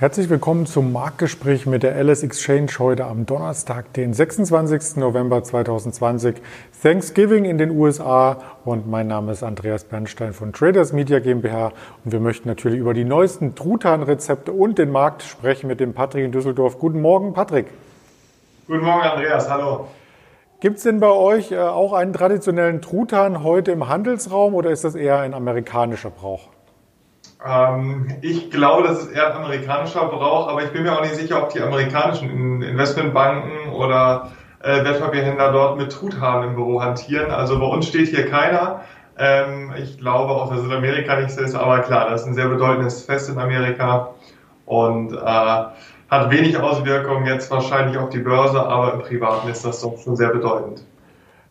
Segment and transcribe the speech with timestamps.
[0.00, 4.94] Herzlich willkommen zum Marktgespräch mit der LS Exchange heute am Donnerstag, den 26.
[4.94, 6.36] November 2020.
[6.80, 11.72] Thanksgiving in den USA und mein Name ist Andreas Bernstein von Traders Media GmbH
[12.04, 16.24] und wir möchten natürlich über die neuesten Truthahn-Rezepte und den Markt sprechen mit dem Patrick
[16.24, 16.78] in Düsseldorf.
[16.78, 17.66] Guten Morgen, Patrick.
[18.68, 19.50] Guten Morgen, Andreas.
[19.50, 19.88] Hallo.
[20.60, 24.84] Gibt es denn bei euch äh, auch einen traditionellen Truthahn heute im Handelsraum oder ist
[24.84, 26.50] das eher ein amerikanischer Brauch?
[27.46, 31.14] Ähm, ich glaube, das ist eher ein amerikanischer Brauch, aber ich bin mir auch nicht
[31.14, 34.32] sicher, ob die amerikanischen Investmentbanken oder
[34.62, 37.30] äh, Wertpapierhändler dort mit Truthahn im Büro hantieren.
[37.30, 38.82] Also bei uns steht hier keiner.
[39.16, 42.28] Ähm, ich glaube auch, dass es in Amerika nicht so ist, aber klar, das ist
[42.28, 44.10] ein sehr bedeutendes Fest in Amerika
[44.66, 45.16] und äh,
[46.10, 50.16] hat wenig Auswirkungen jetzt wahrscheinlich auf die Börse, aber im Privaten ist das doch schon
[50.16, 50.82] sehr bedeutend.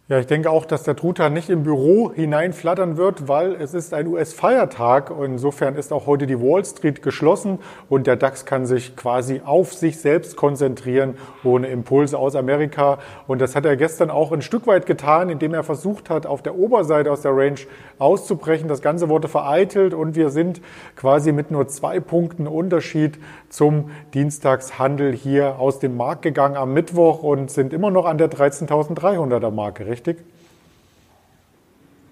[0.10, 3.94] Ja, ich denke auch, dass der Truthahn nicht im Büro hineinflattern wird, weil es ist
[3.94, 5.12] ein US-Feiertag.
[5.22, 9.74] Insofern ist auch heute die Wall Street geschlossen und der DAX kann sich quasi auf
[9.74, 13.00] sich selbst konzentrieren, ohne Impulse aus Amerika.
[13.28, 16.42] Und das hat er gestern auch ein Stück weit getan, indem er versucht hat, auf
[16.42, 17.60] der Oberseite aus der Range
[18.00, 18.70] auszubrechen.
[18.70, 20.62] Das Ganze wurde vereitelt und wir sind
[20.96, 23.20] quasi mit nur zwei Punkten Unterschied
[23.50, 28.32] zum Dienstagshandel hier aus dem Markt gegangen am Mittwoch und sind immer noch an der
[28.32, 29.97] 13.300er Marke?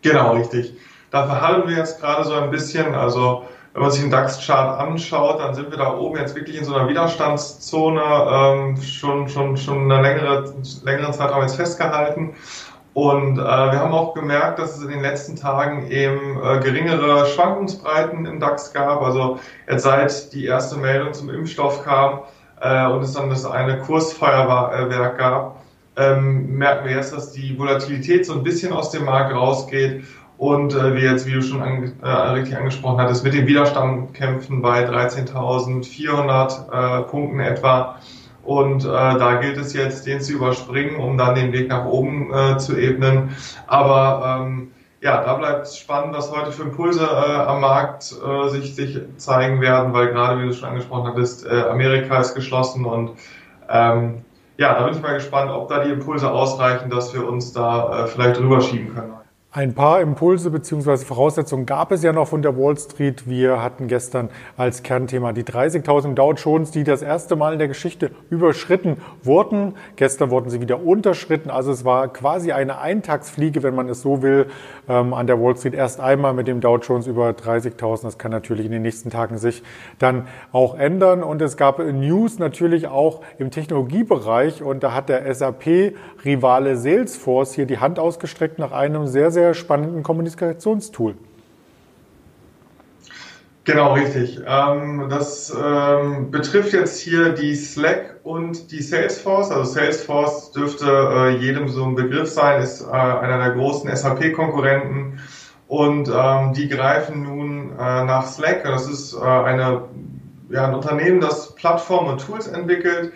[0.02, 0.74] Genau, richtig.
[1.12, 2.94] Da verhandeln wir jetzt gerade so ein bisschen.
[2.94, 6.64] Also wenn man sich den DAX-Chart anschaut, dann sind wir da oben jetzt wirklich in
[6.64, 12.36] so einer Widerstandszone ähm, schon, schon, schon eine längere, längeren Zeitraum jetzt festgehalten.
[12.94, 17.26] Und äh, wir haben auch gemerkt, dass es in den letzten Tagen eben äh, geringere
[17.26, 19.02] Schwankungsbreiten im DAX gab.
[19.02, 19.40] Also
[19.70, 22.22] jetzt seit die erste Meldung zum Impfstoff kam
[22.62, 25.58] äh, und es dann das eine Kursfeuerwerk gab,
[25.98, 30.04] ähm, merken wir jetzt, dass die Volatilität so ein bisschen aus dem Markt rausgeht
[30.38, 34.14] und äh, wir jetzt, wie du schon an, äh, richtig angesprochen hattest, mit dem Widerstand
[34.14, 38.00] kämpfen bei 13.400 äh, Punkten etwa.
[38.44, 42.32] Und äh, da gilt es jetzt, den zu überspringen, um dann den Weg nach oben
[42.32, 43.36] äh, zu ebnen.
[43.66, 48.50] Aber ähm, ja, da bleibt es spannend, was heute für Impulse äh, am Markt äh,
[48.50, 52.86] sich, sich zeigen werden, weil gerade, wie du schon angesprochen hattest, äh, Amerika ist geschlossen
[52.86, 53.12] und
[53.70, 54.26] ähm,
[54.58, 58.06] ja, da bin ich mal gespannt, ob da die Impulse ausreichen, dass wir uns da
[58.06, 59.14] äh, vielleicht drüber schieben können.
[59.56, 60.98] Ein paar Impulse bzw.
[60.98, 63.26] Voraussetzungen gab es ja noch von der Wall Street.
[63.26, 64.28] Wir hatten gestern
[64.58, 69.76] als Kernthema die 30.000 Dow Jones, die das erste Mal in der Geschichte überschritten wurden.
[69.96, 71.50] Gestern wurden sie wieder unterschritten.
[71.50, 74.48] Also es war quasi eine Eintagsfliege, wenn man es so will,
[74.90, 78.04] ähm, an der Wall Street erst einmal mit dem Dow Jones über 30.000.
[78.04, 79.64] Das kann natürlich in den nächsten Tagen sich
[80.00, 81.24] dann auch ändern.
[81.24, 84.62] Und es gab News natürlich auch im Technologiebereich.
[84.62, 90.04] Und da hat der SAP-Rivale Salesforce hier die Hand ausgestreckt nach einem sehr, sehr spannenden
[90.04, 91.16] Kommunikationstool.
[93.66, 94.40] Genau, richtig.
[94.46, 99.50] Ähm, das ähm, betrifft jetzt hier die Slack und die Salesforce.
[99.50, 105.20] Also Salesforce dürfte äh, jedem so ein Begriff sein, ist äh, einer der großen SAP-Konkurrenten.
[105.68, 108.64] Und ähm, die greifen nun äh, nach Slack.
[108.66, 109.82] Das ist eine,
[110.50, 113.14] ja, ein Unternehmen, das Plattformen und Tools entwickelt,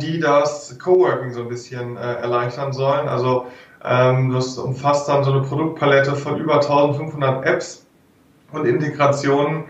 [0.00, 3.08] die das Coworking so ein bisschen erleichtern sollen.
[3.08, 3.48] Also
[3.80, 7.86] das umfasst dann so eine Produktpalette von über 1500 Apps
[8.52, 9.64] und Integrationen,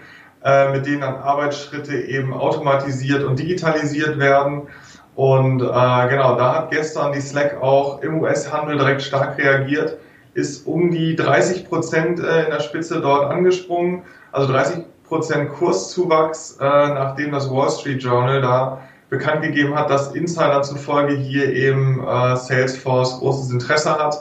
[0.44, 4.68] äh, mit denen dann Arbeitsschritte eben automatisiert und digitalisiert werden.
[5.14, 9.98] Und äh, genau, da hat gestern die Slack auch im US-Handel direkt stark reagiert,
[10.34, 16.58] ist um die 30 Prozent äh, in der Spitze dort angesprungen, also 30 Prozent Kurszuwachs,
[16.60, 22.36] nachdem das Wall Street Journal da bekannt gegeben hat, dass Insider zufolge hier eben äh,
[22.36, 24.20] Salesforce großes Interesse hat.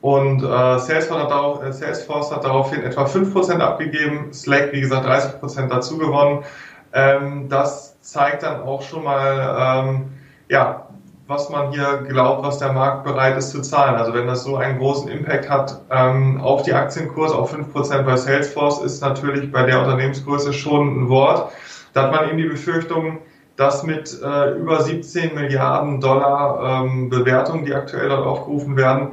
[0.00, 5.06] Und äh, Salesforce, hat darauf, äh, Salesforce hat daraufhin etwa 5% abgegeben, Slack, wie gesagt,
[5.06, 6.44] 30% dazu gewonnen.
[6.92, 10.10] Ähm, das zeigt dann auch schon mal, ähm,
[10.48, 10.88] ja,
[11.26, 13.94] was man hier glaubt, was der Markt bereit ist zu zahlen.
[13.94, 18.16] Also wenn das so einen großen Impact hat ähm, auf die Aktienkurse, auf 5% bei
[18.16, 21.50] Salesforce, ist natürlich bei der Unternehmensgröße schon ein Wort.
[21.94, 23.20] Da hat man eben die Befürchtung,
[23.56, 29.08] dass mit äh, über 17 Milliarden Dollar ähm, Bewertungen, die aktuell dort aufgerufen werden,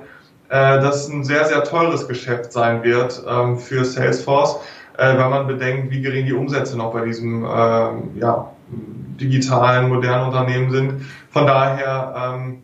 [0.50, 4.58] äh, das ein sehr, sehr teures Geschäft sein wird ähm, für Salesforce,
[4.98, 8.52] äh, wenn man bedenkt, wie gering die Umsätze noch bei diesem ähm, ja,
[9.20, 11.06] digitalen, modernen Unternehmen sind.
[11.30, 12.64] Von daher ähm,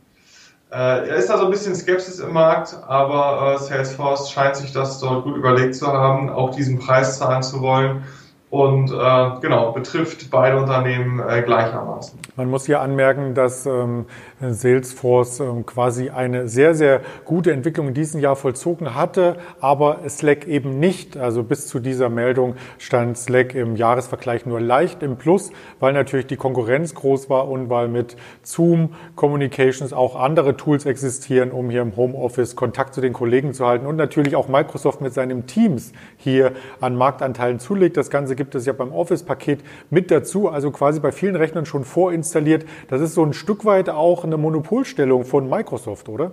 [0.73, 4.99] äh, ist da so ein bisschen Skepsis im Markt, aber äh, Salesforce scheint sich das
[4.99, 8.03] dort gut überlegt zu haben, auch diesen Preis zahlen zu wollen
[8.49, 12.17] und äh, genau betrifft beide Unternehmen äh, gleichermaßen.
[12.37, 14.05] Man muss hier anmerken, dass ähm,
[14.39, 20.47] Salesforce ähm, quasi eine sehr, sehr gute Entwicklung in diesem Jahr vollzogen hatte, aber Slack
[20.47, 21.17] eben nicht.
[21.17, 25.51] Also bis zu dieser Meldung stand Slack im Jahresvergleich nur leicht im Plus,
[25.81, 31.51] weil natürlich die Konkurrenz groß war und weil mit Zoom Communications auch andere Tools existieren,
[31.51, 35.13] um hier im Homeoffice Kontakt zu den Kollegen zu halten und natürlich auch Microsoft mit
[35.13, 37.97] seinem Teams hier an Marktanteilen zulegt.
[37.97, 41.83] Das Ganze gibt es ja beim Office-Paket mit dazu, also quasi bei vielen Rechnern schon
[41.83, 42.65] vorinstalliert.
[42.89, 46.31] Das ist so ein Stück weit auch eine Monopolstellung von Microsoft, oder?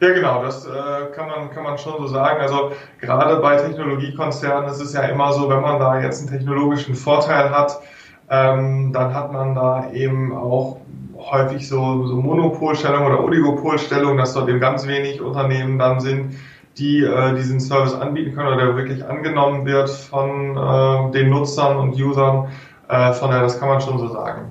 [0.00, 0.70] Ja, genau, das äh,
[1.14, 2.40] kann, man, kann man schon so sagen.
[2.40, 6.94] Also gerade bei Technologiekonzernen ist es ja immer so, wenn man da jetzt einen technologischen
[6.94, 7.80] Vorteil hat,
[8.28, 10.78] ähm, dann hat man da eben auch
[11.16, 16.34] häufig so, so Monopolstellung oder Oligopolstellung, dass dort eben ganz wenig Unternehmen dann sind,
[16.78, 21.76] die äh, diesen Service anbieten können oder der wirklich angenommen wird von äh, den Nutzern
[21.76, 22.48] und Usern.
[22.88, 24.50] Äh, von daher, das kann man schon so sagen.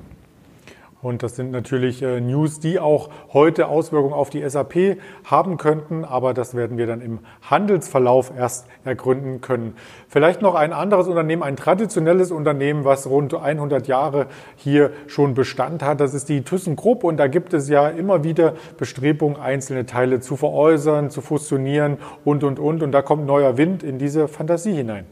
[1.03, 6.05] Und das sind natürlich äh, News, die auch heute Auswirkungen auf die SAP haben könnten,
[6.05, 9.75] aber das werden wir dann im Handelsverlauf erst ergründen können.
[10.07, 15.83] Vielleicht noch ein anderes Unternehmen, ein traditionelles Unternehmen, was rund 100 Jahre hier schon Bestand
[15.83, 15.99] hat.
[15.99, 20.37] Das ist die ThyssenKrupp und da gibt es ja immer wieder Bestrebungen, einzelne Teile zu
[20.37, 22.81] veräußern, zu fusionieren und, und, und.
[22.81, 25.05] Und da kommt neuer Wind in diese Fantasie hinein.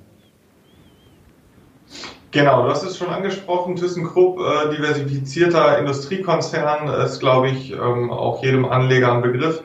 [2.32, 8.42] Genau, du hast es schon angesprochen, ThyssenKrupp, äh, diversifizierter Industriekonzern, ist, glaube ich, ähm, auch
[8.42, 9.62] jedem Anleger ein Begriff.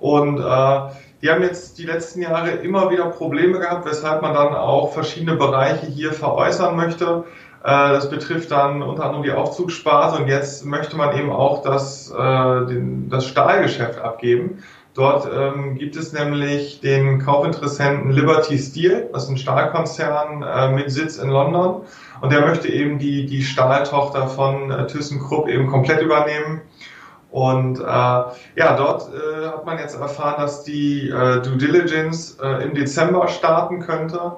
[0.00, 0.80] Und äh,
[1.20, 5.36] die haben jetzt die letzten Jahre immer wieder Probleme gehabt, weshalb man dann auch verschiedene
[5.36, 7.24] Bereiche hier veräußern möchte.
[7.62, 12.10] Äh, das betrifft dann unter anderem die Aufzugssparte und jetzt möchte man eben auch das,
[12.10, 14.62] äh, den, das Stahlgeschäft abgeben.
[14.96, 20.90] Dort ähm, gibt es nämlich den Kaufinteressenten Liberty Steel, das ist ein Stahlkonzern äh, mit
[20.90, 21.82] Sitz in London.
[22.22, 26.62] Und der möchte eben die, die Stahltochter von äh, ThyssenKrupp eben komplett übernehmen.
[27.30, 32.64] Und äh, ja, dort äh, hat man jetzt erfahren, dass die äh, Due Diligence äh,
[32.64, 34.36] im Dezember starten könnte.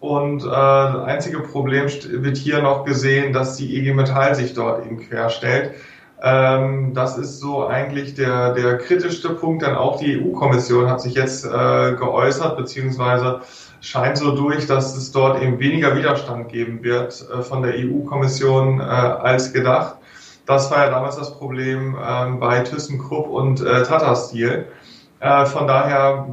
[0.00, 4.84] Und äh, das einzige Problem wird hier noch gesehen, dass die IG Metall sich dort
[4.84, 5.70] eben querstellt.
[6.26, 11.12] Ähm, das ist so eigentlich der, der kritischste Punkt, denn auch die EU-Kommission hat sich
[11.12, 11.48] jetzt äh,
[11.92, 13.42] geäußert, beziehungsweise
[13.82, 18.80] scheint so durch, dass es dort eben weniger Widerstand geben wird äh, von der EU-Kommission
[18.80, 19.96] äh, als gedacht.
[20.46, 24.64] Das war ja damals das Problem ähm, bei ThyssenKrupp und äh, Tata Steel.
[25.20, 26.26] Äh, von daher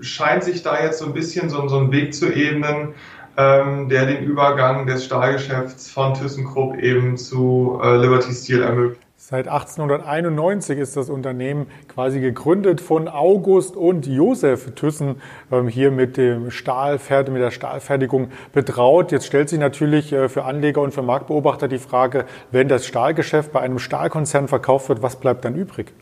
[0.00, 2.94] scheint sich da jetzt so ein bisschen so, so ein Weg zu ebnen,
[3.36, 9.02] ähm, der den Übergang des Stahlgeschäfts von ThyssenKrupp eben zu äh, Liberty Steel ermöglicht.
[9.24, 15.22] Seit 1891 ist das Unternehmen quasi gegründet von August und Josef Thyssen
[15.52, 19.12] ähm, hier mit dem Stahlferd mit der Stahlfertigung betraut.
[19.12, 23.52] Jetzt stellt sich natürlich äh, für Anleger und für Marktbeobachter die Frage, wenn das Stahlgeschäft
[23.52, 25.92] bei einem Stahlkonzern verkauft wird, was bleibt dann übrig?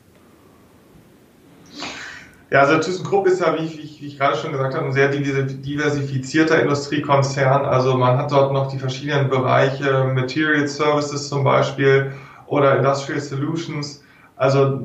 [2.50, 5.08] Ja, also ThyssenKrupp ist ja, wie, ich, wie ich, gerade schon gesagt habe, ein sehr
[5.08, 7.66] diversifizierter Industriekonzern.
[7.66, 12.12] Also man hat dort noch die verschiedenen Bereiche, Material Services zum Beispiel,
[12.50, 14.02] oder Industrial Solutions.
[14.36, 14.80] Also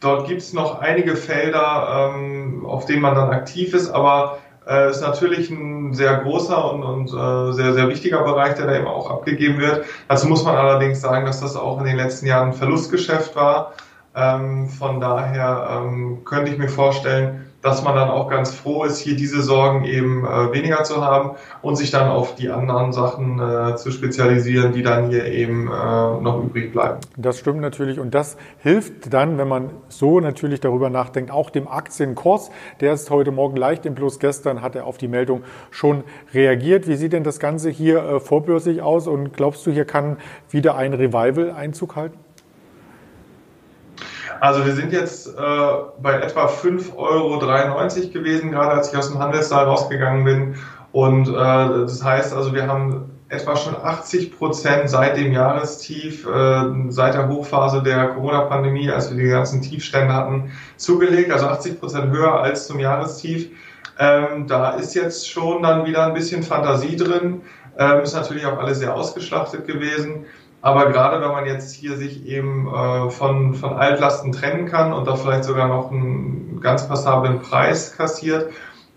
[0.00, 4.90] dort gibt es noch einige Felder, ähm, auf denen man dann aktiv ist, aber äh,
[4.90, 8.86] ist natürlich ein sehr großer und, und äh, sehr, sehr wichtiger Bereich, der da eben
[8.86, 9.84] auch abgegeben wird.
[10.08, 13.72] Dazu muss man allerdings sagen, dass das auch in den letzten Jahren ein Verlustgeschäft war.
[14.14, 18.98] Ähm, von daher ähm, könnte ich mir vorstellen, dass man dann auch ganz froh ist,
[18.98, 23.40] hier diese Sorgen eben äh, weniger zu haben und sich dann auf die anderen Sachen
[23.40, 27.00] äh, zu spezialisieren, die dann hier eben äh, noch übrig bleiben.
[27.16, 31.66] Das stimmt natürlich und das hilft dann, wenn man so natürlich darüber nachdenkt, auch dem
[31.66, 32.50] Aktienkurs.
[32.80, 34.20] Der ist heute Morgen leicht im Plus.
[34.20, 36.86] Gestern hat er auf die Meldung schon reagiert.
[36.86, 40.18] Wie sieht denn das Ganze hier äh, vorbörslich aus und glaubst du, hier kann
[40.50, 42.18] wieder ein Revival Einzug halten?
[44.40, 45.32] Also wir sind jetzt äh,
[46.00, 50.54] bei etwa 5,93 Euro gewesen, gerade als ich aus dem Handelssaal rausgegangen bin.
[50.92, 56.62] Und äh, das heißt also, wir haben etwa schon 80 Prozent seit dem Jahrestief, äh,
[56.88, 61.30] seit der Hochphase der Corona-Pandemie, als wir die ganzen Tiefstände hatten, zugelegt.
[61.30, 63.50] Also 80 Prozent höher als zum Jahrestief.
[63.98, 67.42] Ähm, da ist jetzt schon dann wieder ein bisschen Fantasie drin.
[67.78, 70.24] Ähm, ist natürlich auch alles sehr ausgeschlachtet gewesen.
[70.60, 75.06] Aber gerade wenn man jetzt hier sich eben äh, von, von Altlasten trennen kann und
[75.06, 78.50] da vielleicht sogar noch einen ganz passablen Preis kassiert,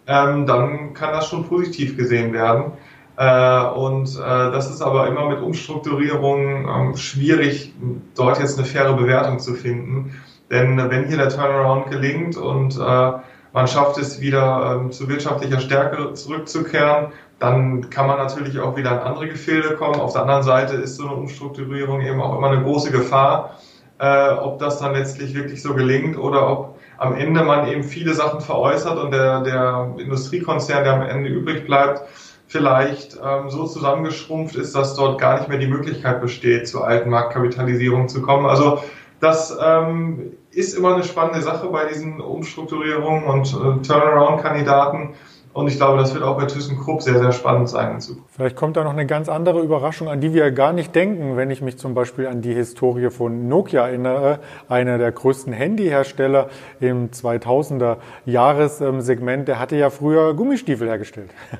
[0.08, 2.74] ähm, dann kann das schon positiv gesehen werden.
[3.18, 7.74] Äh, und äh, das ist aber immer mit Umstrukturierung ähm, schwierig,
[8.16, 10.20] dort jetzt eine faire Bewertung zu finden.
[10.50, 13.12] Denn wenn hier der Turnaround gelingt und äh,
[13.54, 17.08] man schafft es wieder ähm, zu wirtschaftlicher Stärke zurückzukehren,
[17.40, 20.00] dann kann man natürlich auch wieder in andere Gefilde kommen.
[20.00, 23.58] Auf der anderen Seite ist so eine Umstrukturierung eben auch immer eine große Gefahr,
[24.00, 28.14] äh, ob das dann letztlich wirklich so gelingt oder ob am Ende man eben viele
[28.14, 32.04] Sachen veräußert und der, der Industriekonzern, der am Ende übrig bleibt,
[32.48, 37.10] vielleicht ähm, so zusammengeschrumpft ist, dass dort gar nicht mehr die Möglichkeit besteht, zur alten
[37.10, 38.46] Marktkapitalisierung zu kommen.
[38.46, 38.84] Also
[39.20, 45.16] das ähm, ist immer eine spannende Sache bei diesen Umstrukturierungen und äh, Turnaround-Kandidaten.
[45.54, 48.30] Und ich glaube, das wird auch bei ThyssenKrupp sehr, sehr spannend sein in Zukunft.
[48.34, 51.52] Vielleicht kommt da noch eine ganz andere Überraschung, an die wir gar nicht denken, wenn
[51.52, 54.40] ich mich zum Beispiel an die Historie von Nokia erinnere,
[54.70, 61.32] einer der größten Handyhersteller im 2000er Jahressegment, der hatte ja früher Gummistiefel hergestellt.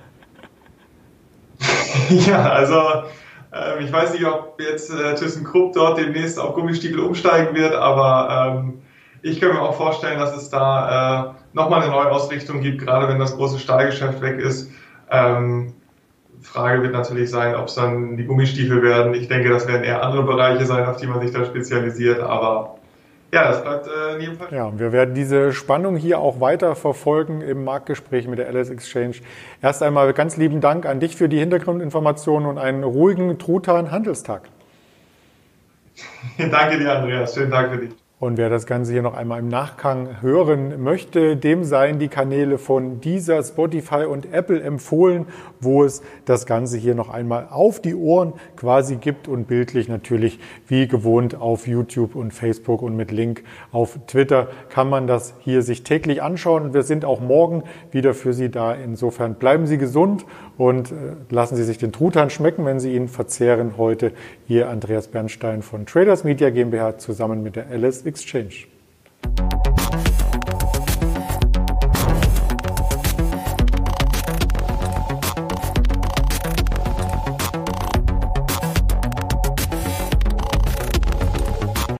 [2.10, 2.82] Ja, also
[3.52, 8.62] äh, ich weiß nicht, ob jetzt äh, ThyssenKrupp dort demnächst auf Gummistiefel umsteigen wird, aber
[8.64, 8.82] ähm,
[9.22, 13.20] ich kann mir auch vorstellen, dass es da äh, nochmal eine Neuausrichtung gibt, gerade wenn
[13.20, 14.72] das große Stahlgeschäft weg ist.
[15.10, 15.74] Ähm,
[16.42, 19.14] Frage wird natürlich sein, ob es dann die Gummistiefel werden.
[19.14, 22.78] Ich denke, das werden eher andere Bereiche sein, auf die man sich da spezialisiert, aber
[23.34, 24.48] ja, das bleibt äh, in jedem Fall.
[24.52, 29.16] Ja, wir werden diese Spannung hier auch weiter verfolgen im Marktgespräch mit der Alice Exchange.
[29.62, 34.44] Erst einmal ganz lieben Dank an dich für die Hintergrundinformationen und einen ruhigen Truthahn-Handelstag.
[36.38, 37.34] Danke dir, Andreas.
[37.34, 37.92] Schönen Tag für dich.
[38.22, 42.60] Und wer das Ganze hier noch einmal im Nachgang hören möchte, dem seien die Kanäle
[42.60, 45.26] von dieser, Spotify und Apple empfohlen,
[45.60, 50.40] wo es das Ganze hier noch einmal auf die Ohren quasi gibt und bildlich natürlich
[50.68, 55.64] wie gewohnt auf YouTube und Facebook und mit Link auf Twitter kann man das hier
[55.64, 56.76] sich täglich anschauen.
[56.76, 58.76] Wir sind auch morgen wieder für Sie da.
[58.76, 60.28] Insofern bleiben Sie gesund
[60.60, 63.78] und äh, lassen Sie sich den Truthahn schmecken, wenn Sie ihn verzehren.
[63.78, 64.12] Heute
[64.46, 68.71] hier Andreas Bernstein von Traders Media GmbH zusammen mit der Alice Exchange.